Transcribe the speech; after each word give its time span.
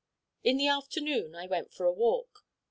In 0.43 0.57
the 0.57 0.67
afternoon 0.67 1.35
I 1.35 1.45
went 1.45 1.71
for 1.71 1.85
a 1.85 1.93
walk. 1.93 2.47